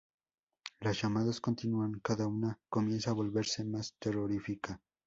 [0.79, 4.81] Las llamadas continúan, cada una comienza a volverse mas terrorífica.